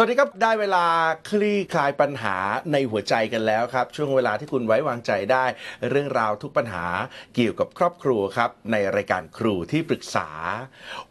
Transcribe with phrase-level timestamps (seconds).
[0.00, 0.84] สวัสดีครับได้เวลา
[1.28, 2.36] คลี่คลายปัญหา
[2.72, 5.44] ในหัวใจกันแล้วครับ ช่วงเวลาที่คุณไว้วางใจได้
[5.90, 6.86] เรื่องราวทุกปัญหา
[7.34, 10.28] เกี่ยวกับครอบครัวครับในรายการครูที่ปรึกษา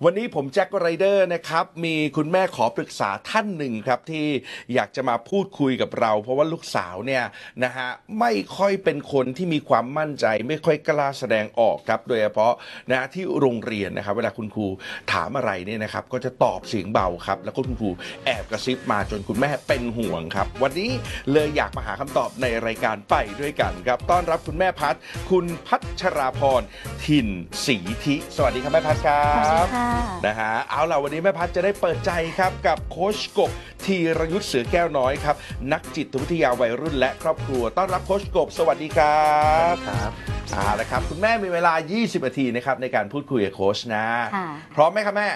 [0.04, 4.26] วันนี้ผมแจ็คไรเดอร์นะครับมีคุณแม่ขอปรึกษาท่านหนึ่งครับที่
[4.74, 7.24] อยากจะมาพูดคุยกับเรา เพราะว่าลูกสาวเนี่ย
[7.64, 12.54] นะฮะไม่ค่อยเป็นคนที่มีความมั่นใจ ไม่ค่อยกล้าแสดงออกครับ โดยเฉพาะ
[12.92, 14.68] นะที่โรงเรียนนะครับ เวลาคุณครู
[15.14, 17.90] ถามอะไรเนี่ยนะครับก็จะตอบเสียงเบาครับ แล้วก็คุณครู
[18.28, 20.92] แอบกระซิบมาจนคุณแม่เป็นห่วงครับ วันนี้
[21.32, 24.96] เลยอยากมาหาคำตอบในรายการไปด้วยกันครับต้อนรับคุณแม่พัด
[25.32, 26.62] คุณพัชราพร
[27.06, 27.28] ถิ่น
[27.66, 29.92] ศรีทิสวัสดีครับแม่พัดครัสวัสดีบค่ะ
[30.26, 33.52] นะฮะเอาล่ะวันนี้แม่พัดจะได้เปิดใจครับกับโค้ชกบ
[33.86, 35.36] ธีรยุทธ์เสือแก้วน้อยครับ
[35.74, 39.28] นักจิตวิทยาวัยรุ่นและครอบครัว ต้อนรับโค้ชกบ สวัสดีครั
[39.74, 40.12] บครับ
[40.50, 45.30] เอาละครับ คุณแม่มีเวลา 20 นาทีนะครับในการพูดคุยกับโค้ชนะค่ะพร้อมไหมครับแม่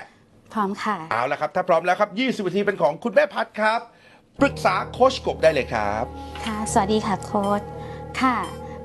[0.54, 3.80] พร้อมค่ะ เอาละครับ ถ้าพร้อมแล้วครับ 20นาทีเป็นของคุณแม่พัดครับ
[4.42, 6.04] ปรึกษาโค้ชกบได้เลยครับ
[6.46, 7.62] ค่ะ สวัสดีค่ะโค้ด
[8.22, 8.38] ค่ะ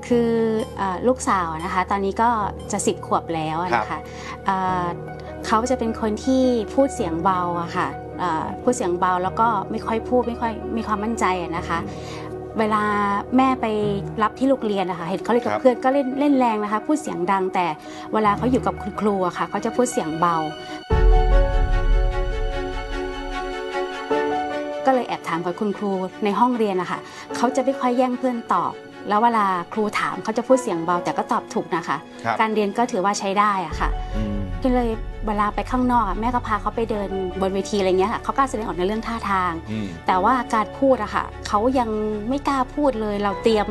[0.07, 0.31] คือ
[0.77, 2.29] เออลูกสาวนะคะ ตอนนี้ก็
[2.71, 3.99] จะสิบขวบแล้วนะคะ
[4.45, 4.85] เอ่อ
[5.47, 7.87] เขาจะเป็นคนที่พูดเสียงเบาอะค่ะ
[8.19, 11.79] เอ่อพูดเสียงเบาแล้วก็ไม่ค่อยพูดไม่ค่อยมีความมั่นใจอะนะคะ
[12.59, 12.83] เวลา
[13.37, 13.65] แม่ไป
[14.23, 17.65] รับที่โรงเรียนนะคะเห็นเขาเล่นกัครับบ เพื่อนก็เล่นเล่นแรงนะคะ พูดเสียงดังแต่
[18.13, 20.35] เวลาเขาอยู่กับคุณครูอะค่ะเขาจะพูดเสียงเบา
[24.87, 25.91] ก็เลยแอบถามกับคุณครู
[26.23, 26.99] ในห้องเรียนนะคะ
[27.35, 28.73] เขาจะไม่ค่อยแย่งเพื่อนตอบ
[29.09, 34.89] แล้วเวลาครูถามเขาจะพูดเสียงเบาแต่ก็ตอบถูกนะคะ ครับ การเรียนก็ถือว่าใช้ได้อะค่ะ อืม ก็เลย
[35.27, 37.09] เวลาไปข้างนอกอะแม่ก็พาเขาไปเดิน
[37.41, 41.89] บนเวทีอะไรเงี้ยค่ะเขากล้าแสดงออกในเรื่องท่าทาง อืม แต่ว่าการพูดอะค่ะเขายัง
[42.29, 43.67] ไม่กล้าพูดเลย เราเตรียม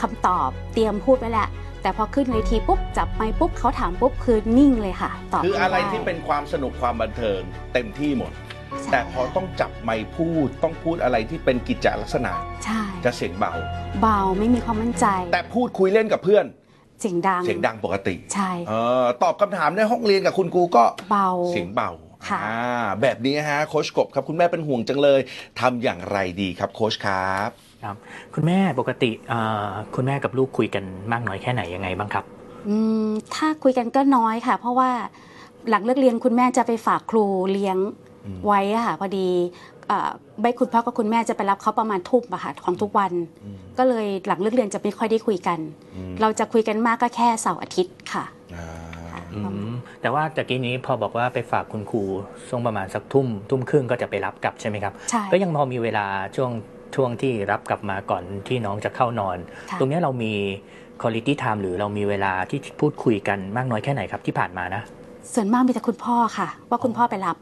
[0.00, 1.48] คำตอบเตรียมพูดไว้แหละ
[1.82, 7.40] แต่พอขึ้นเวทีปุ๊บจับไมค์ปุ๊บเขาถามปุ๊บคือนิ่งเลยค่ะ ตอบคืออะไรม่ด้ ที่เป็นความสนุกความบันเทิง
[7.74, 8.47] เต็มที่หมดใช่
[8.90, 12.32] แต่พอต้องจับไมค์พูดต้องพูดอะไรที่เป็นกิจจลักษณะ
[12.64, 13.52] ใช่ จะเสียงเบา
[14.02, 16.44] เบาไม่มีความมั่นใจ แต่พูดคุยเล่นกับเพื่อน
[17.00, 21.90] เสียงดัง เสียงดังปกติ ใช่เออตอบคำถามในห้องเรียนกับคุณครูก็เบา เสียงเบา
[22.28, 25.20] ค่ะ อ่าแบบนี้ฮะโค้ชกบครับคุณแม่เป็นห่วงจังเลย
[25.60, 27.48] ทำอย่างไรดีครับโค้ชครับ
[27.84, 27.96] ครับ
[28.34, 32.24] คุณแม่ปกติเอ่อคุณแม่กับลูกคุยกันมากน้อยแค่ไหนยังไงบ้างครับ
[32.68, 34.90] อืมถ้าคุยกันก็น้อยค่ะ เพราะว่า
[35.70, 38.07] หลังเลิกเรียนคุณแม่จะไปฝากครูเลี้ยงอืม
[38.46, 39.28] ไว้อะค่ะพอดี
[39.88, 43.12] เอ่อใบคุณพ่อกับคุณแม่จะไปรับเขาประมาณทุ่มอะค่ะของทุกวัน
[43.44, 45.58] อืมก็เลยหลังเลิกเรียนจะไม่ค่อยได้คุยกัน
[45.96, 48.24] อืมเราจะคุยกันมากก็แค่เสาร์อาทิตย์ค่ะ
[48.54, 48.68] อ่า
[49.34, 49.70] อืม
[50.00, 52.02] แต่ว่าตะกี้นี้พอบอกว่าไปฝากคุณครู
[52.48, 56.06] ช่วงประมาณสักทุ่มทุ่มครึ่งก็จะไปรับกลับใช่ไหมครับใช่ก็ยังพอมีเวลา
[56.36, 56.50] ช่วง
[56.94, 59.38] ช่วงที่รับกลับมาก่อนที่น้องจะเข้านอน
[59.70, 60.32] ค่ะตรงเนี้ยเรามี
[61.00, 64.82] quality time หรือเรามีเวลาที่พูดคุยกันมากน้อยแค่ไหนครับที่ผ่านมานะ
[65.34, 67.36] ส่วนมากมีแต่คุณพ่อค่ะ ว่าคุณพ่อไปรับ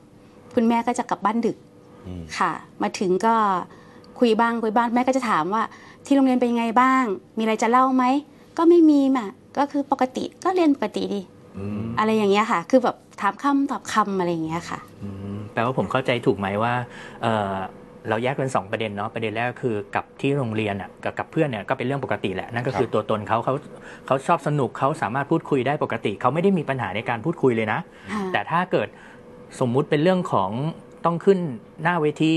[0.57, 1.57] คุณแม่ก็จะกลับบ้านดึก
[2.07, 2.53] อืมค่ะ
[2.83, 3.35] มาถึงก็
[4.19, 5.63] คุยบ้างคุยบ้างแม่ก็จะถามว่า
[6.07, 7.05] ที่โรงเรียนเป็นยังไงบ้าง
[7.37, 8.05] มีอะไรจะเล่าไหม
[8.59, 9.29] ก็ไม่มีม่ะ
[9.59, 11.21] ก็คือปกติก็เรียนปกติดี
[11.99, 16.73] อะไรอย่างเงี้ยค่ะ คือแบบถามคำตอบคำอะไรอย่างเงี้ยค่ะอืมแปลว่าผมเข้าใจถูกไหมว่า
[17.23, 17.55] เอ่อ
[18.09, 23.55] เราแยกเป็นสองประเด็นเนาะประเด็นแรกก็คือกับที่โรงเรียนอะกับกับเพื่อนเนี่ยก็เป็นเรื่องปกติแหละนั่นก็คือครับตัวตนเขาเขา
[24.07, 27.81] เขาชอบสนุกเขาสามารถพูดคุยได้ปกติ เขาไม่ได้มีปัญหาในการพูดคุยเลยนะ
[28.13, 28.89] ค่ะแต่ถ้าเกิด
[29.61, 30.51] สมมุติเป็นเรื่องของ
[31.05, 31.39] ต้องขึ้น
[31.83, 32.35] หน้าเวที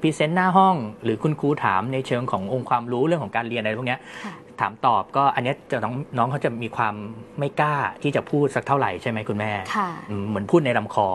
[0.00, 6.94] พรีเซนต์หน้าห้อง หรือคุณครูถามในเชิงขององค์ความรู้เรื่องของการเรียนอะไรพวกเนี้ยค่ะถามตอบก็อันเนี้ยจะน้องน้องเขาจะมีความ
[7.38, 11.08] ไม่กล้าที่จะพูดสักเท่าไหร่ใช่ไหมคุณแม่ค่ะอืมเหมือนพูดในลำคอ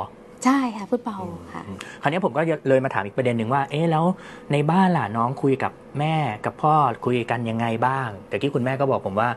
[0.46, 1.18] ใช่ค่ะพูดเบา
[1.54, 1.62] ค่ะ
[2.02, 4.06] คราวนี้ผมก็เลยมาถามอีกประเด็นหนึ่งว่า เอ๊ะแล้ว
[4.52, 6.16] ในบ้านล่ะน้องคุยกับแม่
[6.46, 6.74] กับพ่อ
[7.06, 9.30] คุยกันยังไงบ้างแต่ที่คุณแม่ก็บอกผมว่า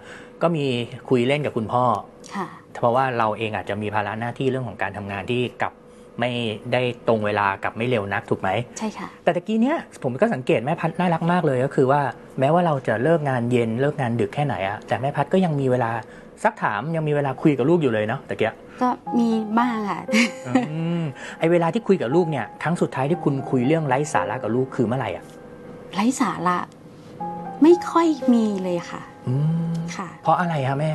[0.43, 0.67] ก็มี
[1.09, 1.85] คุยเล่นกับคุณพ่อ
[2.35, 5.73] ค่ะ เพราะว่าเราเองอาจจะมีภาระหน้าที่เรื่องของการทำงานที่กลับ
[6.21, 6.31] ไม่
[6.73, 12.01] ได้ตรงเวลากับไม่เร็วนักถูกไหมใช่ค่ะ แต่ตะกี้เนี้ยผมก็สังเกตแม่พัดน่ารักมากเลยก็คือว่า
[12.39, 15.91] แม้ว่าเราจะเลิกงานเย็นเลิกงานดึกแค่ไหนอะแต่แม่พัดก็ยังมีเวลา
[16.45, 18.89] ซักถามยังมีเวลาคุยกับลูกอยู่เลยเนาะตะเกียก็
[19.19, 19.29] มี
[19.59, 20.01] บ้างค่ะ
[20.47, 20.53] อื
[21.01, 21.03] ม
[21.39, 25.25] ไอเวลาที่คุยกับลูกเนี่ยครั้งสุดท้ายที่คุณคุยเรื่องไร้สาระกับลูกคือเมื่อไหร่อะ
[25.95, 26.57] ไร้สาระ
[27.63, 29.35] ไม่ค่อยมีเลยค่ะอื
[29.73, 30.93] มค่ะ เพราะอะไรคะแม่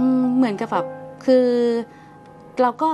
[0.00, 0.86] อืมเหมือนกับแบบ
[1.24, 1.46] คือ
[2.62, 2.90] เราก็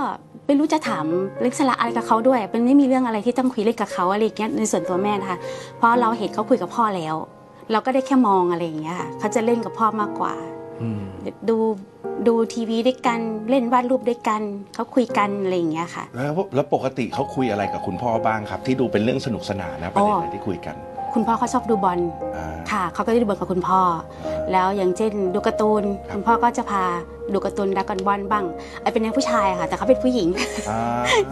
[0.47, 1.05] ไม่รู้จะถาม
[1.43, 5.39] เล็กสาระอะไรกับเขาด้วยเป็นไม่มีเรื่องอะไรที่ต้องคุยเล่นกับเขาอะไรอย่างเงี้ยในส่วนตัวแม่นะคะ
[5.77, 7.15] เพราะเราเห็นเขาคุยกับพ่อแล้ว
[7.71, 10.35] เราก็ได้แค่มองอะไรอย่างเงี้ยค่ะเขาจะเล่นกับพ่อมากกว่า
[10.83, 11.03] อืม
[11.49, 11.57] ดู
[12.29, 13.21] ดูทีวีด้วยกัน
[13.51, 14.43] เล่นวาดรูปด้วยกัน
[14.75, 20.77] เขาคุยกันอะไรอย่างเงี้ยค่ะ แล้วแล้วปกติเขาคุยอะไรกับคุณพ่อบ้างครับ ที่ดูเป็นเรื่องสนุกสนานนะประเด็นอะไรที่คุยกัน
[21.15, 21.99] คุณพ่อเขาชอบดูบอล
[22.37, 23.81] อ่าค่ะเขาก็จะดูบอลกับคุณพ่อ
[24.53, 26.85] แล้วอย่างเช่นดูการ์ตูนครับคุณพ่อก็จะพา
[27.33, 28.45] ดูการ์ตูนดักกันบอลบ้าง
[28.83, 30.29] ไอเป็นนักผู้ชายอะค่ะ แต่เขาเป็นผู้หญิง
[30.71, 30.81] อ่า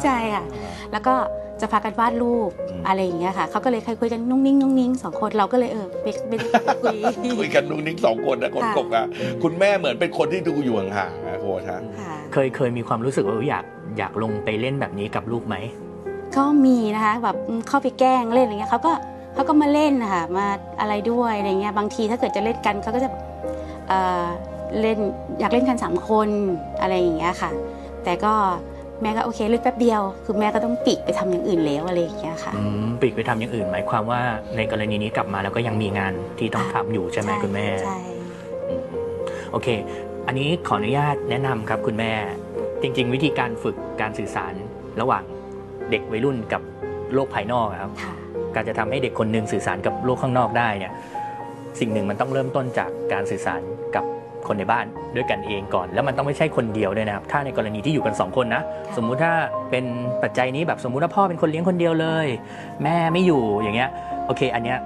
[0.02, 0.44] ใช่ค่ะ
[0.92, 1.14] แล้วก็
[1.60, 9.06] จะพากันวาดรูปอืมอะไรอย่างเงี้ยค่ะเขาก็เลยเคยคุยกันนุ่งนิ่งนุ่งนิ่งสองคนเราก็เลยเออไปไปไปคุยคุยกันนุ่งนิ่งสองคนนะคนค่ะกบอะ
[9.42, 13.64] คุณแม่เหมือนเป็นคนที่ดูอยู่ห่างๆนะโค้ชฮะค่ะเคยเคยมีความรู้สึกว่าอยาก
[13.98, 15.56] อยากลงไปเล่นแบบนี้กับลูกไหม
[16.36, 18.92] ก็มีนะคะแบบอืมเข้าไปแกล้งเล่นอะไรเงี้ยเขาก็
[19.36, 20.46] เขาก็มาเล่นนะคะมา
[20.80, 23.10] อะไรด้วยอะไรเงี้ยบางทีถ้าเกิดจะเล่นกันเขาก็จะ
[23.88, 24.24] เอ่อ
[24.80, 24.98] เล่น
[25.40, 26.28] อยากเล่นกันสามคน
[26.80, 27.50] อะไรอย่างเงี้ยค่ะ
[28.04, 28.34] แต่ก็
[29.02, 34.20] แม่ก็โอเคเล่นแป๊บเดียว คือแม่ก็ต้องปีกไปทำอย่างอื่นแล้วอะไรอย่างเงี้ยค่ะอืมปลีกไปทำอย่างอื่น หมายความว่า
[34.56, 37.98] ในกรณีนี้กลับมาแล้วก็ยังมีงานที่ต้องทำอยู่ใช่ไหมคุณแม่ใช่
[38.68, 38.82] อืม
[39.52, 39.68] โอเค
[40.26, 42.12] อันนี้ขออนุญาตแนะนำครับคุณแม่
[42.82, 44.54] จริง ๆ วิธีการฝึกการสื่อสาร
[45.00, 45.24] ระหว่าง
[45.90, 46.62] เด็กวัยรุ่นกับ
[47.14, 48.14] โลกภายนอกอะครับค่ะ
[48.56, 50.92] การจะทำให้เด็กคนหนึ่งสื่อสารกับโลกข้างนอกได้เนี่ย
[51.80, 53.60] สิ่งหนึ่งมันต้องเริ่มต้นจากการสื่อสาร
[53.96, 54.04] กับ
[54.46, 54.86] คนในบ้าน
[55.16, 59.32] ด้วยกันเองก่อน แล้วมันต้องไม่ใช่คนเดียวด้วยนะครับ ถ้าในกรณีที่อยู่กันสองคนนะค่ะสมมุติถ้า
[59.70, 59.84] เป็น
[60.22, 62.26] ปัจจัยนี้แบบสมมุติว่าพ่อเป็นคนเลี้ยงคนเดียวเลย
[62.82, 63.90] แม่ไม่อยู่อย่างเงี้ย
[64.26, 64.78] โอเค อันเนี้ย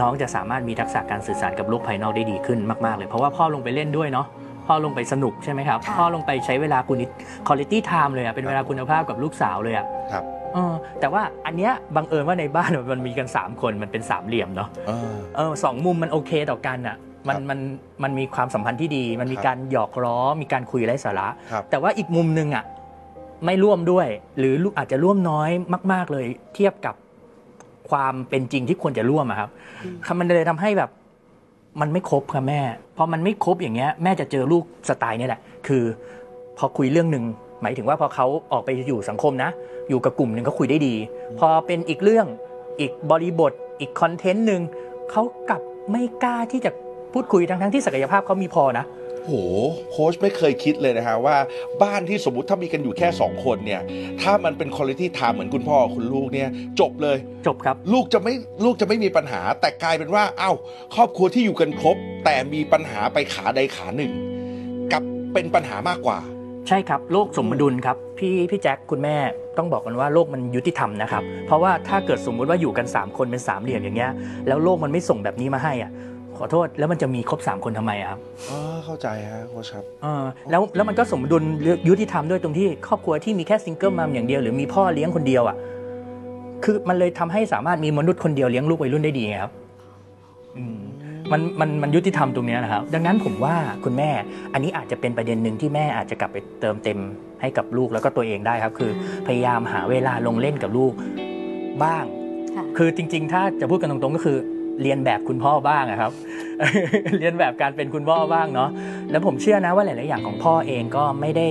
[0.00, 4.26] น้องจะสามารถมีทักษะการสื่อสารกับโลกภายนอกได้ดีขึ้นมาก ๆ เลย เพราะว่าพ่อลงไปเล่นด้วยเนาะ
[4.66, 6.98] พ่อลงไปสนุกใช่ไหมครับค่ะพ่อลงไปใช้เวลาคุณ
[7.46, 10.24] quality time เลยอะเป็นเวลาคุณภาพกับลูกสาวเลยอะครับ
[10.54, 16.96] เออแต่ว่าอันเนี้ยบังเอิญว่าในบ้านมันมีกัน 3 คนมันเป็นสามเหลี่ยมเนาะเออเออสองมุมมันโอเคต่อกันอะ
[17.28, 17.58] มันครับมัน
[18.02, 22.64] มันมีความสัมพันธ์ที่ดี มันมีครับการหยอกล้อมีการคุยไร้สาระ ครับแต่ว่าอีกมุมหนึ่งอะ
[23.44, 24.06] ไม่ร่วมด้วย
[24.38, 25.50] หรือลูกอาจจะร่วมน้อย
[25.92, 26.94] มาก ๆ เลย เทียบกับ
[27.90, 29.50] ความเป็นจริงที่ควรจะร่วมอะครับ
[29.82, 30.90] อืมครับมันเลยทำให้แบบ
[31.80, 32.60] มันไม่ครบค่ะแม่
[32.96, 35.82] พอมันไม่ครบอย่างเงี้ยแม่จะเจอลูกสไตล์เนี่ยแหละ คือ
[36.58, 37.24] พอคุยเรื่องหนึ่ง
[37.62, 39.50] หมายถึงว่าพอเขาออกไปอยู่สังคมนะ
[39.90, 40.94] อยู่กับกลุ่มหนึ่งเขาคุยได้ดี
[41.38, 42.26] พอเป็นอีกเรื่อง
[42.80, 44.62] อีกบริบทอีกคอนเทนต์หนึ่ง
[45.10, 46.70] เขากลับไม่กล้าที่จะ
[47.12, 48.84] พูดคุยทั้งทั้งๆที่ศักยภาพเขามีพอนะ
[49.26, 49.32] โห
[49.90, 51.36] โค้ชไม่เคยคิดเลยนะฮะว่า
[51.82, 53.80] บ้านที่สมมติถ้ามีกันอยู่แค่ 2 คนเนี่ย
[54.22, 56.48] ถ้ามันเป็นคุณ i t y time เหมือนคุณพ่อคุณลูกเนี่ย
[56.80, 57.16] จบเลย
[57.46, 58.34] จบครับ ลูกจะไม่
[58.64, 60.52] ลูกจะไม่มีปัญหา แต่กลายเป็นว่าเอ้า
[60.94, 64.12] ครอบครัวที่อยู่กันครบ แต่มีปัญหาไปขาใดขาหนึ่ง
[64.92, 65.02] กลับ
[65.32, 66.18] เป็นปัญหามากกว่า
[66.68, 69.16] ใช่ครับโลกสมดุลครับพี่พี่แจ็คคุณแม่
[69.56, 74.10] ต้องบอกกันว่าโลกมันยุติธรรมนะครับ เพราะว่าถ้าเกิดสมมุติว่าอยู่กัน 3 คนเป็นสามเหลี่ยมอย่างเงี้ย
[74.48, 75.90] แล้วโลกมันไม่ส่งแบบนี้มาให้อะ
[76.38, 78.18] ขอโทษแล้วมันจะมีครบ 3 คนทำไมอะครับ
[78.48, 81.42] อ๋อเข้าใจฮะโค้ชครับเออแล้วแล้วมันก็สมดุล
[81.88, 85.56] ยุติธรรมด้วยตรงที่ครอบครัวที่มีแค่ซิงเกิลมัมอย่างเดียวหรือมีพ่อเลี้ยงคนเดียวอะ
[86.64, 89.52] คือมันเลยทำให้สามารถมีมนุษย์คนเดียวเลี้ยงลูกวัยรุ่นได้ดีไงครับ
[90.56, 90.80] อืม
[91.32, 94.10] มันมันมันยุติธรรมตรงเนี้ยนะครับ ดังนั้นผมว่าคุณแม่
[94.52, 96.98] อันนี้อาจจะเป็นประเด็นหนึ่งที่แม่อาจจะกลับไปเติมเต็ม
[97.40, 98.90] ให้กับลูกแล้วก็ตัวเองได้ครับ คือ
[99.26, 100.92] พยายามหาเวลาลงเล่นกับลูก
[101.84, 102.04] บ้าง
[102.56, 104.38] ค่ะคือจริง ๆ ถ้าจะพูดกันตรงๆก็คือ
[104.82, 106.12] เรียนแบบคุณพ่อบ้างอะครับ
[107.18, 108.70] เรียนแบบการเป็นคุณพ่อบ้างเนาะ
[109.10, 111.46] แล้วผมเชื่อนะว่าหลาย ๆ อย่างของพ่อเองก็ไม่ได้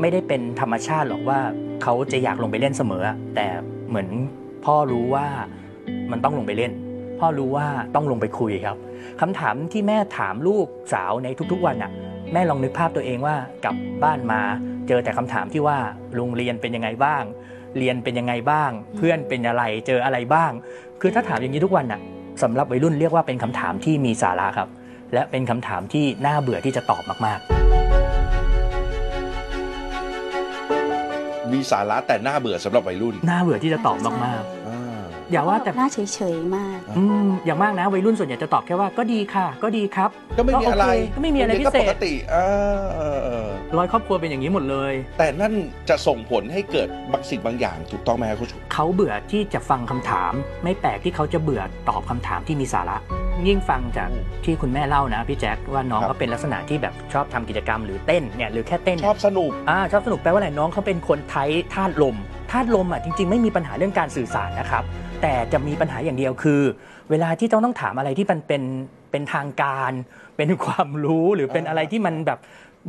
[0.00, 1.38] ไม่ได้เป็นธรรมชาติหรอกว่า
[1.82, 3.46] เขาจะอยากลงไปเล่นเสมออะแต่
[3.88, 4.08] เหมือน
[4.64, 5.26] พ่อรู้ว่า
[6.10, 6.72] มันต้องลงไปเล่น
[7.20, 8.76] พ่อรู้ว่าต้องลงไปคุยครับ
[9.20, 11.90] คำถามที่แม่ถามลูกสาวในทุกๆวันอะ
[12.32, 14.40] แม่ลองนึกภาพตัวเองว่ากลับบ้านมา
[14.88, 15.78] เจอแต่คำถามที่ว่า
[16.16, 17.22] โรงเรียนเป็นยังไงบ้าง
[17.78, 20.52] เรียนเป็นยังไงบ้าง เพื่อนเป็นอะไรเจออะไรบ้าง
[21.00, 22.00] คือถ้าถามอย่างนี้ทุกวันน่ะ
[22.42, 24.68] สำหรับวัยรุ่นเรียกว่าเป็นคำถามที่มีสาระครับ
[25.14, 27.40] และเป็นคำถามที่น่าเบื่อที่จะตอบมาก
[31.52, 34.59] มีสาระแต่น่าเบื่อสำหรับวัยรุ่นๆน่าเบื่อที่จะตอบมากอ่าๆ
[35.30, 42.46] อย่าว่าแต่หน้าเฉยๆมากอืมอย่างมากนะวัยรุ่นส่วนใหญ่จะตอบแค่ว่าก็ดีค่ะ ก็ดีครับ ก็ไม่มีอะไรก็โอเคก็ไม่มีอะไรพิเศษก็ปกติอ่า
[42.96, 45.52] เออเออร้อยครอบครัวเป็นอย่างนี้หมดเลย แต่นั่น
[45.88, 50.32] จะส่งผลให้เกิดบางสิ่งบางอย่างถูกต้องไหมครับคุณเขาเบื่อที่จะฟังคำถาม
[50.64, 52.96] ไม่แปลกที่เขาจะเบื่อตอบคำถามที่มีสาระ
[53.48, 54.10] ยิ่งฟังจาก
[54.44, 62.16] ที่คุณแม่เล่านะพี่แจ็คว่าน้องเขาเป็นลักษณะที่แบบชอบทำกิจกรรมหรือเต้นเนี่ยหรือแค่เต้นชเนี่ยอบสนุกอ่าชอบสนุกแปลว่าอะไรน้องเขาเป็นคนไทยธาตุลม
[62.50, 64.84] ธาตุลมอะจริง ๆ ไม่มีปัญหาเรื่องการสื่อสารนะครับ
[65.22, 66.60] แต่จะมีปัญหาอย่างเดียวคือ
[67.10, 68.62] เวลาที่ต้องต้องถามอะไรที่มันเป็น
[69.10, 69.92] เป็นทางการ
[70.36, 72.38] เป็นความรู้หรือเป็นอะไรที่มันแบบ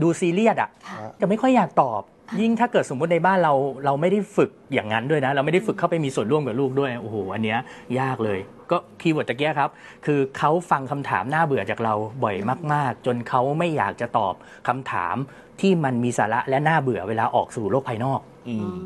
[0.01, 2.01] ดูซีเรียสอะค่ะจะไม่ค่อยอยากตอบ
[2.41, 3.53] ยิ่งถ้าเกิดสมมุติในบ้านเรา
[3.85, 7.59] เราไม่ได้ฝึกอย่างนั้นด้วยนะ เราไม่ได้ฝึกเข้าไปมีส่วนร่วมกับลูกด้วยโอ้โหอันเนี้ย
[7.99, 8.39] ยากเลย
[8.71, 9.69] ก็ keyword ตะกี้ครับ
[10.05, 12.35] คือเขาฟังคำถามน่าเบื่อจากเราบ่อย
[12.73, 14.33] มาก ๆ จนเขาไม่อยากจะตอบ
[14.67, 15.15] คำถาม
[15.61, 18.19] ที่มันมีสาระและน่าเบื่อเวลาออกสู่โลกภายนอก
[18.49, 18.77] อืมอืม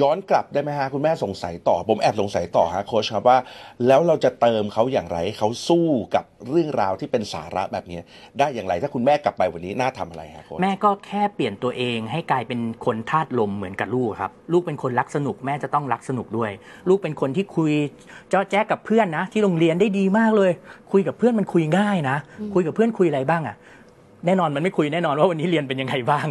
[0.00, 3.38] ย้อนกลับได้ไหมฮะคุณแม่สงสัยต่อ ผมแอบสงสัยต่อฮะโค้ชครับว่า
[3.86, 8.00] แล้วเราจะเติมเขาอย่างไรให้เขาสู้กับเรื่องราวที่เป็นสาระแบบนี้
[8.38, 16.50] ได้อย่างไร ถ้าคุณแม่กลับไปวันนี้น่าทำอะไรฮะโค้ชแม่ก็แค่เปลี่ยนตัวเองให้กลายเป็นคนธาตุลมเหมือนกับลูกครับ ลูกเป็นคนรักสนุกแม่จะต้องรักสนุกด้วย
[16.88, 17.72] ลูกเป็นคนที่คุย
[18.30, 20.52] เจ้าแจ๊กกับเพื่อนนะ ที่โรงเรียนได้ดีมากเลย
[20.92, 23.56] คุยกับเพื่อนมันคุยง่ายนะอืมคุยกับเพื่อนคุยอะไรบ้างอะ
[24.26, 26.26] แน่นอนมันไม่คุยแน่นอนว่าวันนี้เรียนเป็นยังไงบ้าง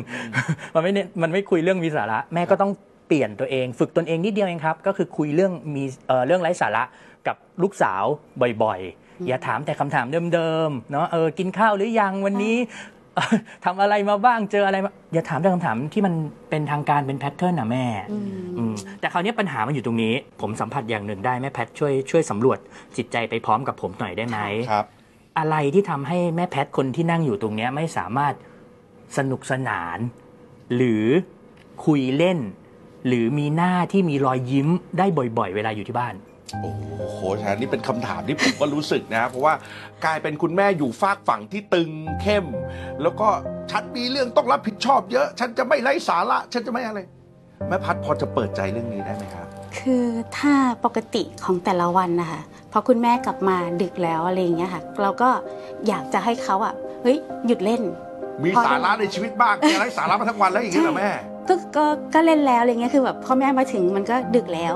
[0.75, 2.71] มันไม่เน้นมันไม่คุยเรื่องมีสาระแม่ก็ต้อง
[3.07, 6.83] เปลี่ยนตัวเองฝึกตนเองนิดเดียวเองครับ ก็คือคุยเรื่องมีเอ่อเรื่องไร้สาระ
[7.27, 8.03] กับลูกสาว
[8.63, 12.57] บ่อยๆ อย่าถามแต่คำถามเดิมๆเนาะเออกินข้าวหรือยังวันนี้
[13.65, 16.13] ทำอะไรมาบ้างเจออะไรมาอย่าถามแต่คำถามที่มัน
[16.49, 22.59] เป็นทางการเป็นแพทเทิร์นนะแม่อืมอืมแต่คราวนี้ปัญหามันอยู่ตรงนี้ ผมสัมผัสอย่างหนึ่งได้แม่แพทช่วยช่วยสำรวจ
[22.97, 24.37] จิตใจไปพร้อมกับผมหน่อยได้ไหม
[24.71, 24.85] ครับ
[25.39, 28.33] อะไรที่ทำให้แม่แพทคนที่นั่งอยู่ตรงเนี้ยไม่สามารถ
[29.17, 29.97] สนุกสนาน
[30.75, 31.05] หรือ
[31.85, 32.39] คุยเล่น
[33.07, 36.15] หรือมีหน้าที่มีรอยยิ้มได้บ่อย ๆ เวลาอยู่ที่บ้าน
[36.61, 39.53] โอ้โหโค้ชฮะนี่เป็นคำถามที่ผมก็รู้สึกนะ เพราะว่า
[40.05, 41.89] กลายเป็นคุณแม่อยู่ฝากฝั่งที่ตึง
[42.21, 42.45] เข้ม
[43.01, 43.27] แล้วก็
[43.71, 46.99] ฉันมีเรื่องต้องรับผิดชอบเยอะ ฉันจะไม่ไร้สาระ ฉันจะไม่อะไร
[47.67, 49.47] แม่พัดพอจะเปิดใจเรื่องนี้ได้ไหมครับ
[49.79, 50.05] คือ
[50.37, 50.53] ถ้า
[50.85, 55.29] ปกติของแต่ละวันนะคะพอคุณแม่กลับมาดึกแล้วอะไรอย่างเงี้ยค่ะ เราก็
[55.87, 56.73] อยากจะให้เขาอะ
[57.03, 57.81] เฮ้ยหยุดเล่น
[58.43, 61.09] มีพอสาระในชีวิตบ้างมีไร้สาระมาทั้งวันแล้วอย่างนี้เหรอแม่
[61.47, 64.73] ก็ก็ก็เล่นแล้วอะไรเงี้ยคือแบบพ่อแม่มาถึงมันก็ดึกแล้ว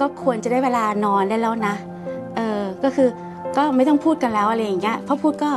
[0.00, 1.74] ก็ควรจะได้เวลานอนได้แล้วนะ
[2.36, 3.08] เออก็คือ
[3.56, 5.50] ก็ไม่ต้องพูดกันแล้วอะไรอย่างเงี้ยเพราะพูดก็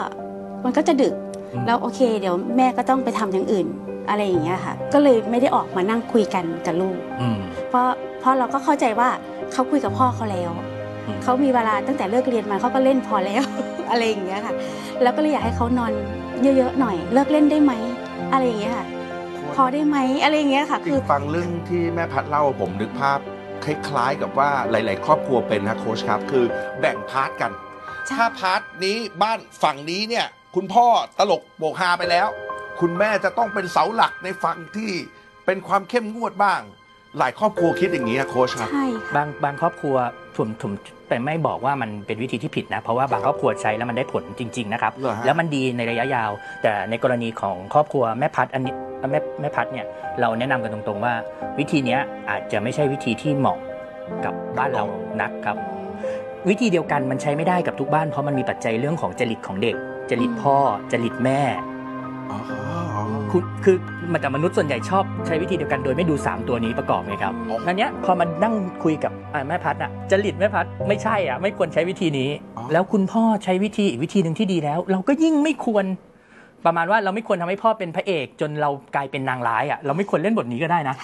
[0.66, 1.14] มันก็จะดึก
[1.54, 3.68] อืมแล้วโอเค เดี๋ยวแม่ก็ต้องไปทำอย่างอื่น
[4.10, 7.40] อะไรอย่างเงี้ยค่ะ ก็เลยไม่ได้ออกมานั่งคุยกันกับลูกอืม
[7.70, 7.88] เพราะ
[8.20, 9.10] เพราะเราก็เข้าใจว่า
[9.52, 10.52] เขาคุยกับพ่อเขาแล้ว
[11.08, 13.44] อืมเขามีเวลาตั้งแต่เลิกเรียนมาเขาก็เล่นพอแล้ว
[13.90, 14.54] อะไรอย่างเงี้ยค่ะ
[15.02, 15.92] แล้วก็เลยอยากให้เขานอน
[16.58, 17.74] เยอะๆหน่อย เลิกเล่นได้ไหม
[18.34, 18.91] อะไรอย่างเงี้ยค่ะพ
[19.62, 23.20] อได้ไหมอะไรอย่างเงี้ยค่ะจริงๆ คือฟังเรื่องที่แม่พัดเล่าผมนึกภาพ
[23.66, 26.46] คล้ายๆกับว่าหลาย ๆ ครอบครัวเป็นนะโค้ชครับ คือ
[26.80, 27.52] แบ่ง part กัน
[28.06, 30.26] ใช่ ถ้า part นี้บ้านฝั่งนี้เนี่ย
[30.56, 30.88] คุณพ่อ
[31.20, 32.28] ตลกโปกฮาไปแล้ว
[32.82, 34.92] คุณแม่จะต้องเป็นเสาหลักในฝั่งที่
[35.46, 36.62] เป็นความเข้มงวดบ้าง
[37.20, 39.96] หลายครอบครัวคิดอย่างนี้นะโค้ชครับ ใช่ค่ะบางบางครอบครัว
[40.36, 40.72] ผมผม
[41.10, 48.74] แต่ไม่บอกว่ามันเป็นวิธีที่ผิดนะ เพราะว่าบางครอบครัวใช้แล้วมันได้ผลจริง ๆ นะครับ เหรอฮะ แล้วมันดีในระยะยาว แต่ในกรณีของครอบครัวแม่พัดอันนี้
[49.12, 49.86] แม่แม่พัดเนี่ย
[50.20, 51.14] เราแนะนำกันตรงๆว่า
[51.60, 52.00] วิธีเนี้ย
[52.30, 53.58] อาจจะไม่ใช่วิธีที่เหมาะ
[54.26, 54.84] กับบ้านเรา
[55.22, 55.58] นักครับ
[56.50, 59.76] วิธีเดียวกันมันใช้ไม่ได้กับทุกบ้านเพราะมันมีปัจจัยเรื่องของจริตของเด็ก
[60.10, 60.56] จริตพ่อ
[60.92, 61.42] จริตแม่
[62.32, 62.61] อ๋อคุ
[63.42, 63.76] ณคือ
[64.12, 75.86] มันแต่มนุษย์ส่วนใหญ่ชอบใช้วิธีเดียวกันโดยไม่ดู 3 ตัวนี้ประกอบไงครับอ๋องั้นเนี้ยพอมันนั่งคุยกับอ่าแม่พัดอะจริตแม่พัดไม่ใช่อะไม่ควรใช้วิธีนี้อ๋อแล้วคุณพ่อใช้วิธีอีกวิธีหนึ่งที่ดีแล้ว เราก็ยิ่งไม่ควร
[76.66, 80.96] ประมาณว่าเราไม่ควรทำให้พ่อเป็นพระเอก จนเรากลายเป็นนางร้ายอะเราไม่ควรเล่นบทนี้ก็ได้นะ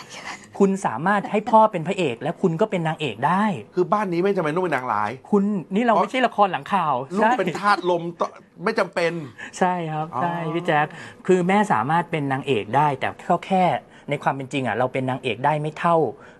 [0.59, 3.43] คุณสามารถให้พ่อเป็นพระเอก และคุณก็เป็นนางเอกได้
[3.75, 5.43] คือบ้านนี้ไม่จำเป็นต้องเป็นนางร้าย คุณ
[5.75, 8.27] นี่เราเพราะไม่ใช่ละครหลังข่าวลูกใช่เป็นทาสลมต่อ
[8.63, 9.11] ไม่จำเป็น
[9.59, 10.87] ใช่ครับอ๋อใช่พี่แจ๊ค
[11.27, 13.63] คือแม่สามารถเป็นนางเอกได้ แต่ก็แค่
[14.09, 15.97] ในความเป็นจริงอะเราเป็นนางเอกได้ไม่เท่า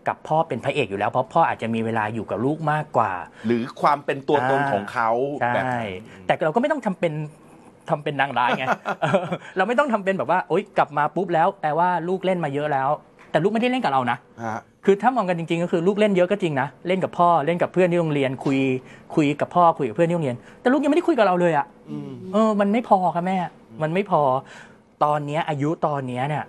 [0.07, 3.12] กับพ่อเป็นพระเอกอยู่แล้วเพราะพ่ออาจจะมีเวลาอยู่กับลูกมากกว่า
[3.45, 5.09] หรือความเป็นตัวตนอ่าของเขา
[5.41, 5.65] ใช่แบบ
[6.25, 7.13] แต่เราก็ไม่ต้องทำเป็น
[7.89, 8.65] ทำเป็นนางร้ายไง
[9.01, 9.25] เออ
[9.58, 12.89] เราไม่ต้องทำเป็นแบบว่าโอ๊ยกลับมาปุ๊บแล้วแปลว่าลูกเล่นมาเยอะแล้ว
[13.32, 18.60] แต่ลูกไม่ได้เล่นกับเรานะฮะคือถ้ามองกันจริงๆก็คือลูกเล่นเยอะก็จริงนะเล่นกับพ่อเล่นกับเพื่อนที่โรงเรียนคุย
[19.15, 23.38] คุยกับพ่อคุยกับเพื่อนที่โรงเรียน แต่ลูกยังไม่ได้คุยกับเราเลยอะอืมเออ มันไม่พอครับแม่
[23.82, 24.22] มันไม่พอ
[25.03, 26.44] ตอนเนี้ยอายุตอนเนี้ยเนี่ย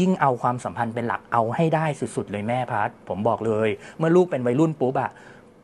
[0.00, 1.84] ยิ่งเอาความสัมพันธ์เป็นหลักเอาให้ได้
[2.16, 3.68] สุดๆ เลยแม่พัดผมบอกเลย
[3.98, 5.10] เมื่อลูกเป็นวัยรุ่นปุ๊บอะ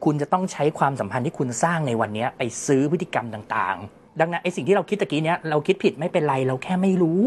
[0.04, 7.22] คุณจะต้องใช้ความสัมพันธ์ที่คุณสร้างในวันเนี้ยไปซื้อพฤติกรรมต่างๆ ดังนั้นไอ้สิ่งที่เราคิดตะกี้เนี้ยเราคิดผิดไม่เป็นไรเราแค่ไม่รู้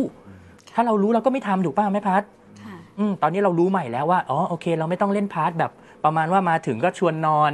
[0.74, 2.24] ถ้าเรารู้เราก็ไม่ทำถูกป่ะแม่พัด
[2.64, 5.72] ค่ะอืมตอนนี้เรารู้ใหม่แล้วว่าอ๋อโอเค เราไม่ต้องเล่น part แบบ
[6.04, 7.52] ประมาณว่ามาถึงก็ชวนนอน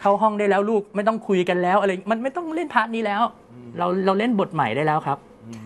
[0.00, 3.22] เข้าห้องได้แล้วลูกไม่ต้องคุยกันแล้วอะไรมันไม่ต้องเล่น part นี้แล้ว
[3.78, 5.18] เราเราเล่นบทใหม่ได้แล้วครับ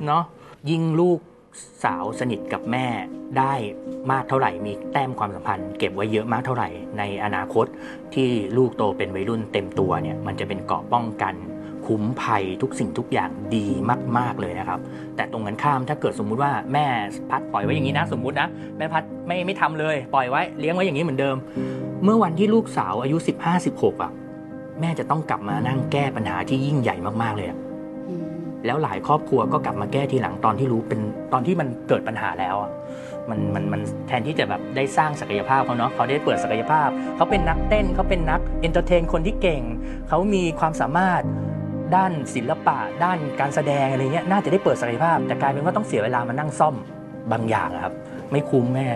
[0.06, 0.22] เนาะ
[0.70, 1.18] ยิ่งลูก
[1.84, 2.86] สาวสนิทกับแม่
[3.38, 3.52] ได้
[4.10, 7.66] มากเท่าไหร่ มีแต้มความสัมพันธ์ เก็บไว้เยอะมากเท่าไหร่ ในอนาคต
[8.14, 11.34] ที่ลูกโตเป็นวัยรุ่นเต็มตัวเนี่ย มันจะเป็นเกราะป้องกัน
[11.88, 13.66] คุ้มภัยทุกสิ่งทุกอย่างดี
[14.18, 14.80] มาก ๆเลยนะครับ
[15.16, 16.86] แต่ตรงกันข้ามถ้าเกิดสมมุติว่าแม่
[17.30, 21.36] พัดปล่อยไว้อย่างนี้นะ สมมุตินะแม่พัดไม่ไม่ทำเลย ปล่อยไว้เลี้ยงไว้อย่างนี้เหมือนเดิม
[22.04, 24.12] เมื่อวันที่ลูกสาวอายุ 15 16อะ
[24.80, 27.58] แม่จะต้องกลับมานั่งแก้ปัญหาที่ยิ่งใหญ่มากๆเลยอะ
[28.08, 28.24] อืม
[28.66, 31.00] แล้วหลายครอบครัวก็กลับมาแก้ทีหลังตอนที่รู้เป็น
[31.32, 32.70] ตอนที่มันเกิดปัญหาแล้วอะ
[33.30, 39.62] มันมันมันแทนที่จะแบบได้สร้างศักยภาพเขาเนาะเขาได้เปิดศักยภาพ เขาเป็นนักเต้นเขาเป็นนัก entertain คนที่เก่ง
[40.08, 41.22] เขามีความสามารถ
[41.96, 46.74] ด้านศิลปะ ด้านการแสดงอะไรเงี้ยน่าจะได้เปิดศักยภาพ แต่กลายเป็นว่าต้องเสียเวลามานั่งซ่อม
[47.32, 47.94] บางอย่างอะครับ
[48.30, 48.86] ไม่คุ้มแม่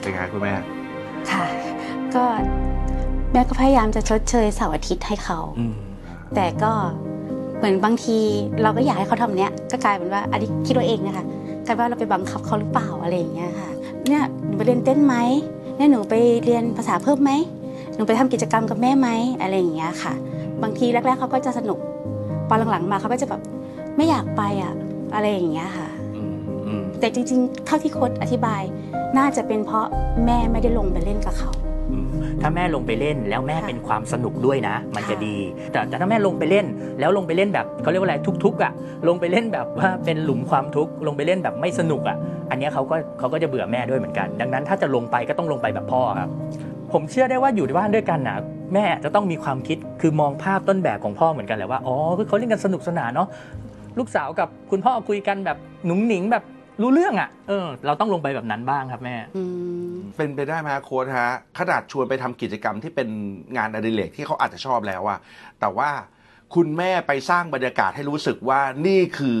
[0.00, 0.52] เป็นไงคุณแม่
[1.30, 1.44] ค่ะ
[2.14, 2.24] ก็
[3.32, 5.74] แม่ก็พยายามจะชดเชยเสาร์อาทิตย์ให้เขา อืม
[6.34, 6.72] แต่ก็
[7.56, 8.18] เหมือนบางที
[8.62, 11.24] เราก็อยากให้เขาทำเนี้ยก็กลายเป็นว่าอันนี้คิดว่าเองนะคะ
[11.66, 13.70] กลายเป็นว่าเราไปบังคับเขาหรือเปล่าอะไรอย่างเงี้ยค่ะ
[14.08, 15.14] เนี่ยหนูไปเรียนเต้นไหม
[15.76, 16.14] เนี่ยหนูไป
[16.44, 17.30] เรียนภาษาเพิ่มไหม
[17.94, 19.08] หนูไปทำกิจกรรมกับแม่ไหม
[19.40, 20.12] อะไรอย่างเงี้ยค่ะ
[20.62, 21.78] บางทีแรก ๆเขาก็จะสนุก
[22.48, 23.40] พอหลังๆมาเขาก็จะแบบ
[23.96, 24.74] ไม่อยากไปอะ
[25.14, 28.62] อะไรอย่างเงี้ยค่ะอืมอืมแต่จริงๆเท่าที่โค้ดอธิบาย
[29.18, 29.86] น่าจะเป็นเพราะ
[30.26, 31.50] แม่ไม่ได้ลงไปเล่นกับเขา
[31.90, 32.06] อืม
[32.42, 35.36] ถ้าแม่ลงไปเล่นแล้วแม่ค่ะเป็นความสนุกด้วยนะ มันจะค่ะ ดี
[35.72, 36.66] แต่แต่ถ้าแม่ลงไปเล่น
[37.00, 38.72] แล้วลงไปเล่นแบบเขาเรียกว่าอะไรทุกๆอะ
[39.08, 42.16] ลงไปเล่นแบบว่าเป็นหลุมความทุกข์ลงไปเล่นแบบไม่สนุกอะ
[42.50, 46.30] อันเนี้ยเขาก็เขาก็จะเบื่อแม่ด้วยเหมือนกัน ดังนั้นถ้าจะลงไปก็ต้องลงไปแบบพ่อครับ
[46.92, 48.36] ผมเชื่อได้ว่าอยู่ในบ้านด้วยกันนะ
[48.74, 53.28] แม่จะต้องมีความคิดคือมองภาพต้นแบบของพ่อเหมือนกันแหละว่าอ๋อคือเขาเล่นกันสนุกสนานเนาะ
[53.98, 56.44] ลูกสาวกับคุณพ่อคุยกันแบบหนุ่งหนิงแบบ
[56.82, 59.42] รู้เรื่องอะเออ เราต้องลงไปแบบนั้นบ้างครับแม่อื
[59.92, 63.08] มเป็นไปได้ไหมฮะโค้ดฮะขนาดชวนไปทำกิจกรรมที่เป็น
[63.56, 65.18] งานอดิเรกที่เขาอาจจะชอบแล้วอะ
[65.60, 65.90] แต่ว่า
[66.54, 69.38] คุณแม่ไปสร้างบรรยากาศให้รู้สึกว่านี่คือ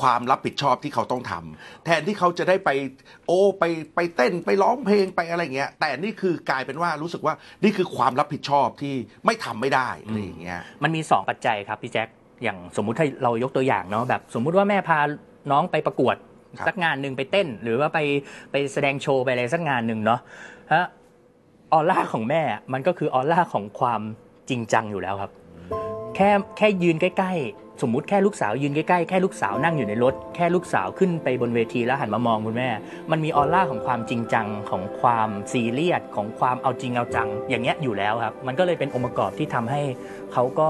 [0.00, 2.70] ความรับผิดชอบที่เขาต้องทำแทนที่เขาจะได้ไป
[3.26, 3.64] โอ้ไป
[3.94, 8.94] ไปเต้นไปร้องเพลงไปอะไรเงี้ยแต่นี่คือกลายเป็นว่ารู้สึกว่านี่คือความรับผิดชอบที่
[9.26, 12.08] ไม่ทำไม่ได้อะไรอย่างเงี้ยมันมี 2 ปัจจัยครับพี่แจ็ค
[12.42, 14.98] อย่างสมมุติถ้าเรายกตัวอย่างเนาะแบบสมมุติว่าแม่พา
[15.50, 16.16] น้องไปประกวด
[16.58, 17.98] ครับสักงานหนึ่งไปเต้น หรือว่าไป
[18.52, 20.20] ไปแสดงโชว์ไปอะไรสักงานหนึ่งเนาะ
[20.72, 20.84] ฮะ
[21.72, 22.42] ออร่าของแม่
[22.72, 24.00] มันก็คือออร่าของความ
[24.50, 25.32] จริงจังอยู่แล้วครับ
[26.16, 32.68] แค่แค่ยืนใกล้ ๆ สมมุติแค่ลูกสาวยืนใกล้ๆแค่ลูกสาวนั่งอยู่ในรถ แค่ลูกสาวขึ้นไปบนเวทีแล้วหันมามองคุณแม่
[33.10, 39.80] มันมีออร่าของความจริงจังของความซีเรียสของความเอาจริงเอาจัง อย่างเงี้ยอยู่แล้วครับ มันก็เลยเป็นองค์ประกอบที่ทำให้
[40.32, 40.68] เขาก็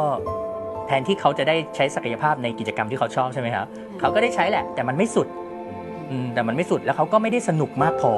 [0.86, 3.66] แทนที่เขาจะได้ใช้ศักยภาพในกิจกรรมที่เขาชอบใช่ไหมครับ
[4.00, 5.26] เขาก็ได้ใช้แหละ แต่มันไม่สุด
[6.34, 8.12] แต่มันไม่สุดแล้วเขาก็ไม่ได้สนุกมากพอ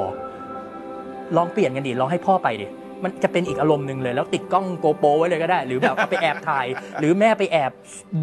[1.37, 2.67] ลองเปลี่ยนกันดิลองให้พ่อไปดิ
[3.03, 6.65] มันจะเป็นอีกอารมณ์หนึ่งเลย แล้วติดกล้องโกโปรไว้เลยก็ได้ หรือแบบเอาไปแอบถ่าย
[6.99, 7.71] หรือแม่ไปแอบ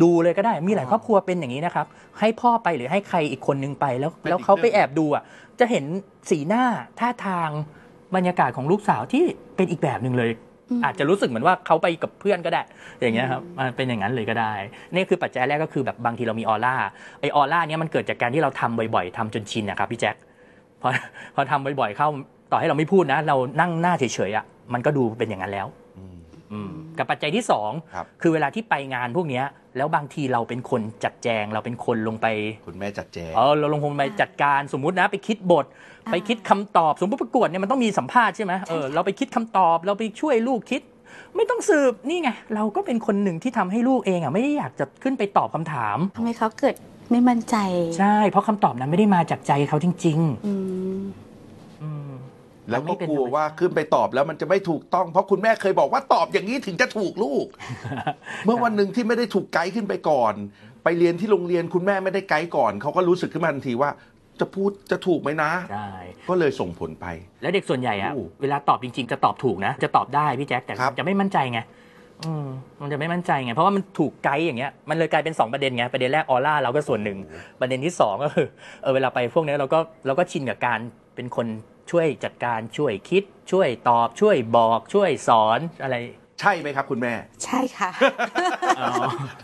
[0.02, 1.86] ดูเลยก็ได้ มีหลายครอบครัวเป็นอย่างนี้นะครับ
[2.18, 5.22] ให้พ่อไปหรือให้ใครอีกคนนึงไปแล้วเป็นแล้วอีกเขาไปเรื่องแอบดูอะ
[5.60, 5.84] จะเห็น
[6.30, 6.64] สีหน้า
[7.00, 7.48] ท่าทาง
[8.16, 9.24] บรรยากาศของลูกสาวที่
[9.56, 10.30] เป็นอีกแบบหนึ่งเลย
[10.70, 12.62] อืมอาจจะรู้สึกเหมือนว่าเขาไปกับเพื่อนก็ได้
[13.00, 14.52] อย่างเงี้ยครับมันเป็นอย่างนั้นเลยก็ได้
[14.94, 16.74] นี่คือปัจจัยแรกก็คือแบบบางทีเรามีออร่า
[17.20, 20.16] ไอออร่าเนี้ยมันเกิดจากการที่เราทำบ่อยๆทำจนชินนะครับพี่แจ็ค
[20.82, 20.88] พอ
[21.34, 22.08] พอทำบ่อยๆเข้า
[22.52, 25.66] ต่อให้เราไม่พูดนะ เรานั่งหน้าเฉยๆอะ มันก็ดูเป็นอย่างนั้นแล้ว
[25.98, 26.16] อืม
[26.52, 29.44] อืมกับปัจจัยที่สองครับคือเวลาที่ไปงานพวกเนี้ย
[29.76, 32.26] แล้วบางทีเราเป็นคนจัดแจง เราเป็นคนลงไป
[32.66, 35.66] คุณแม่จัดแจงเออเราลงไปจัดการสมมุตินะ ไปคิดบท
[36.06, 40.82] อ่าไปคิดคำตอบ สมมติประกวดเนี่ยมันต้องมีสัมภาษณ์ใช่ไหมเออเราไปคิดคำตอบ เราไปช่วยลูกคิด
[41.36, 46.74] ไม่ต้องสืบนี่ไงเราก็เป็นคนหนึ่งที่ทำให้ลูกเองอะไม่ได้อยากจะขึ้นไปตอบคำถามทำให้เขาเกิด
[47.10, 47.56] ไม่มั่นใจ
[47.98, 50.52] ใช่ เพราะคำตอบนั้นไม่ได้มาจากใจเขาจริงอืมๆอื
[50.96, 51.00] ม
[52.70, 57.46] แล้วก็มันไม่เป็นกลัวธรรมชาติว่าขึ้นไปตอบแล้วมันจะไม่ถูกต้อง เพราะคุณแม่เคยบอกว่าตอบอย่างนี้ถึงจะถูกลูก
[58.44, 60.34] เมื่อวันหนึ่งที่ไม่ได้ถูกไกด์ขึ้นไปก่อน
[60.84, 63.90] ไปเรียนที่โรงเรียนคุณแม่ไม่ได้ไกด์ก่อนเขาก็รู้สึกขึ้นมาทันทีว่า
[64.40, 65.88] จะพูดจะถูกไหมนะใช่
[66.28, 67.06] ก็เลยส่งผลไป
[67.42, 71.60] แล้วเด็กส่วนใหญ่อะโอ้เวลาตอบจริง ๆ จะตอบถูกนะ จะตอบได้พี่แจ็คแต่ครับจะไม่มั่นใจไง
[72.26, 72.46] อืม
[72.80, 77.18] มันจะไม่มั่นใจไงเพราะว่ามันถูกไกด์อย่างเงี้ยมันเลยกลายเป็น 2 ประเด็นไงประเด็นแรกออร่าเราก็ส่วนหนึ่ง
[77.60, 78.46] ประเด็นที่2ก็คือ
[78.82, 80.78] เออเวลาไปพวกเนี้ยเราก็เราก็ชินกับการ
[81.14, 81.46] เป็นคน
[81.90, 83.22] ช่วยจัดการช่วยคิด
[83.52, 85.96] ช่วยตอบช่วยบอกช่วยสอนอะไร
[86.40, 87.90] ใช่ไหมครับคุณแม่ ใช่ค่ะ
[88.80, 88.88] อ๋อ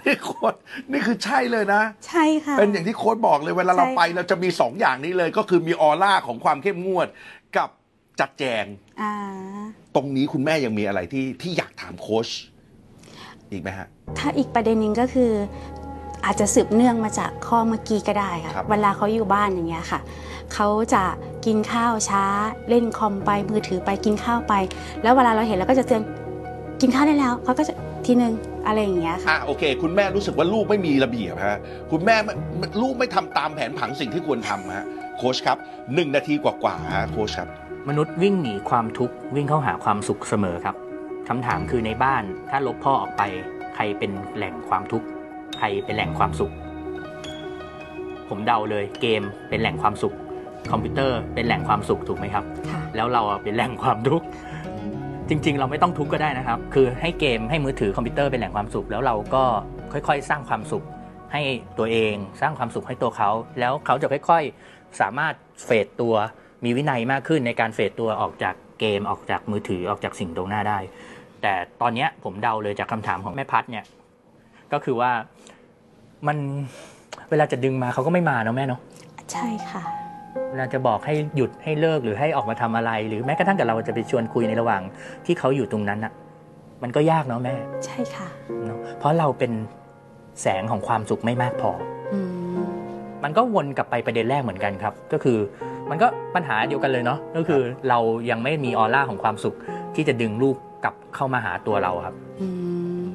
[0.05, 0.55] นี่โค้ด
[0.93, 7.09] นี่คือใช่เลยนะ ใช่ค่ะ เป็นอย่างที่โค้ดบอกเลยเวลาเราใช่ไปเราจะมีสองอย่างนี้เลย ก็คือมีออร่าของความเข้มงวด
[7.57, 7.69] กับ
[8.21, 8.65] จัดแจง
[9.03, 9.13] อ่า
[9.95, 12.29] ตรงนี้คุณแม่ยังมีอะไรที่ที่อยากถามโค้ช
[13.51, 13.87] อีกไหมฮะ
[14.19, 15.33] ถ้าอีกประเด็นหนึ่งก็คือ
[16.25, 20.01] อาจจะสืบเนื่องมาจากข้อเมื่อกี้ก็ได้ค่ะครับเวลาเขาอยู่บ้านอย่างเงี้ยค่ะ
[20.55, 21.05] เขาจะ
[21.47, 22.25] กินข้าวช้า
[22.69, 24.55] เล่นคอมไปมือถือไปกินข้าวไป
[25.03, 26.03] แล้วเวลาเราเห็นเราก็จะเตือน
[26.81, 27.75] กินข้าวได้แล้วเขาก็จะ
[28.07, 28.33] ทีนึง
[28.67, 31.59] อะไรอย่างเงี้ยค่ะอะโอเค คุณแม่รู้สึกว่าลูกไม่มีระเบียบฮะ
[31.91, 32.35] คุณแม่ไม่
[32.83, 35.59] ลูกไม่ทำตามแผนผังสิ่งที่ควรทำฮะโค้ชครับ
[35.95, 37.49] หนึ่งนาทีกว่าๆฮะโค้ชครับ
[37.89, 40.77] มนุษย์วิ่งหนีความทุกข์วิ่งเข้าหาความสุขเสมอครับ
[41.29, 43.23] คำถามคือในบ้านถ้าลบพ่อออกไป
[43.75, 45.07] ใครเป็นแหล่งความทุกข์
[45.59, 46.53] ใครเป็นแหล่งความสุข
[48.29, 50.15] ผมเดาเลยเกมเป็นแหล่งความสุข
[50.73, 54.27] คอมพิวเตอร์เป็นแหล่งความสุขถูกไหมครับค่ะแล้วเราอะเป็นแหล่งความทุกข์
[55.29, 59.45] จริง ๆ เราไม่ต้องทุกข์ก็ได้นะครับ คือให้เกมให้มือถือคอมพิวเตอร์เป็นแหล่งความสุข แล้วเราก็
[59.93, 60.85] ค่อยๆ สร้างความสุข
[61.33, 61.43] ให้
[61.79, 66.15] ตัวเอง สร้างความสุขให้ตัวเขา แล้วเขาจะค่อยๆ สามารถเฟดตัว
[66.65, 70.79] มีวินัยมากขึ้นในการเฟดตัวออกจากเกมออกจากมือถือออกจากสิ่งตรงหน้าได้
[71.43, 73.85] แต่ตอนเนี้ยผมเดาเลยจากคำถามของแม่พัดเนี่ย
[74.73, 75.11] ก็คือว่า
[76.27, 76.37] มัน
[77.31, 78.81] เวลาจะดึงมาเขาก็ไม่มาเนาะแม่เนาะ
[79.33, 79.83] ใช่ค่ะ
[80.51, 84.83] เวลาจะบอกให้หยุดให้เลิกหรือให้ออกมาทำอะไร หรือแม้กระทั่งกับเราจะไปชวนคุยในระหว่าง
[85.27, 86.13] ที่เขาอยู่ตรงนั้นอะ
[86.83, 88.29] มันก็ยากเนาะแม่ ใช่ค่ะ
[88.67, 89.53] เนาะเพราะเราเป็น
[90.43, 91.71] แสงของความสุขไม่มากพอ
[92.15, 92.21] อื
[92.57, 92.67] ม
[93.25, 95.39] มันก็วนกลับไปประเด็นแรกเหมือนกันครับ ก็คือ
[95.91, 97.99] มันก็ปัญหาเดียวกันเลยเนาะก็คือเรา
[98.31, 99.57] ยังไม่มีออร่าของความสุข
[99.95, 102.49] ที่จะดึงลูกกลับเข้ามาหาตัวเราครับอื
[103.09, 103.11] ม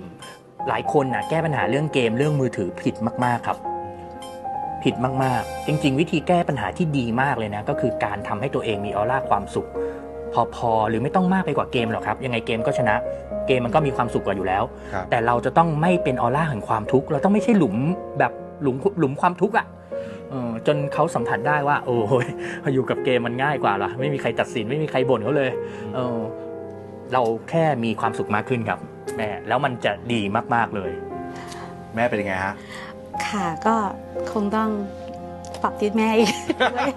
[0.69, 3.57] หลายคนนะแก้ปัญหาเรื่องเกมเรื่องมือถือผิดมาก ๆ ครับ
[4.83, 9.67] ผิดมากๆ จริง ๆ วิธีแก้ปัญหาที่ดีมากเลยนะ ก็คือการทำให้ตัวเองมีออร่าความสุข
[10.55, 12.95] พอๆหรือไม่ต้องมากไปกว่าเกมหรอกครับ ยังไงเกมก็ชนะ
[13.47, 14.63] เกมมันก็มีความสุขกว่าอยู่แล้ว
[14.93, 17.75] ครับแต่เราจะต้องไม่เป็นออร่าแห่งความทุกข์ เราต้องไม่ใช่หลุม
[18.19, 19.67] แบบหลุมหลุมความทุกข์อะ
[20.29, 22.25] เออจนเขาสัมผัสได้ว่า โอ้ย
[22.73, 25.49] อยู่กับเกมมันง่ายกว่าล่ะไม่มีใครตัดสินไม่มีใครบ่นเขาเลย
[25.95, 26.17] เออ
[27.13, 28.79] เราแค่มีความสุขมากขึ้นครับ
[29.17, 30.21] แม่แล้วมันจะดี
[30.55, 30.91] มากๆเลย
[31.95, 32.53] แม่เป็นยังไงฮะ
[33.29, 33.75] ค่ะก็
[34.33, 34.69] คงต้อง
[35.61, 36.33] ปรับทิศแม่อีก
[36.73, 36.91] ด้วย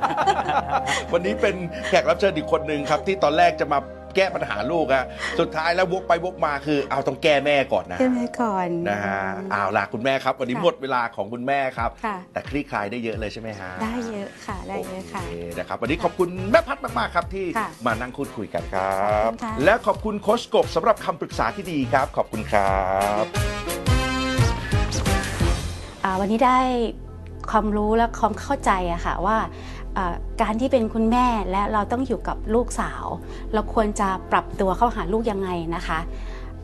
[1.12, 1.54] วันนี้เป็น
[1.88, 3.78] แขกรับเชิญอีกคนหนึ่งครับ ที่ตอนแรกจะมา
[4.16, 5.04] แก้ปัญหาลูกอะ
[5.40, 9.18] สุดท้ายแล้ววกไปวกมาคือ เอาต้องแก้แม่ก่อนนะแก้แม่ก่อนนะฮะ
[9.50, 22.78] เอาล่ะคุณแม่ครับ วันนี้ค่ะหมดเวลาของคุณแม่ครับค่ะแต่คลี่คลายได้เยอะเลยใช่ไหมฮะได้เยอะค่ะได้เยอะค่ะโอเคนะครับวันนี้ขอบคุณแม่พัดมากๆครับที่ค่ะมานั่งพูดคุยกันครัขอบบคุณค่ะและขอบคุณโคชกบสำหรับคำปรึกษาที่ดีครับ ขอบคุณครั
[23.22, 23.73] บอ่า
[26.20, 26.58] วันนี้ได้
[27.50, 29.38] ความรู้และความเข้าใจอะค่ะว่า
[30.42, 33.04] การที่เป็นคุณแม่และเราต้องอยู่กับลูกสาว
[33.52, 35.98] เราควรจะปรับตัวเข้าหาลูกยังไงนะคะ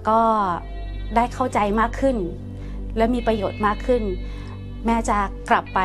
[0.08, 0.20] ก็
[1.16, 2.16] ได้เข้าใจมากขึ้น
[2.96, 4.02] และมีประโยชน์มากขึ้น
[4.86, 5.18] แม่จะ
[5.50, 5.80] กลับไป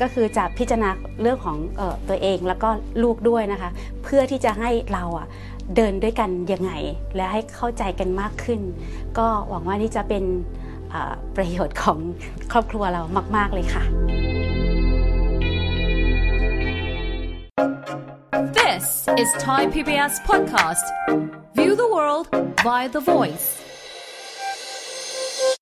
[0.00, 0.90] ก็คือจะพิจารณา
[1.22, 2.68] เรื่องของออตัวเองแล้วก็
[3.02, 3.70] ลูกด้วยนะคะ
[4.02, 5.26] เพื่อที่จะให้เราอะ
[5.76, 6.72] เดินด้วยกันยังไง
[7.16, 8.60] และให้เข้าใจกันมากขึ้น
[9.18, 10.24] ก็หวังว่านี่จะเป็น
[11.36, 11.98] ประโยชน์ของ
[12.52, 13.02] ครอบครัวเรา
[13.36, 13.84] มาก ๆ เลยค่ะ
[18.58, 20.84] This is Thai PBS podcast.
[21.54, 22.26] View the world
[22.62, 23.63] via the voice.